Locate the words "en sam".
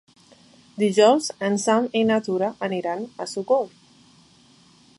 1.49-1.89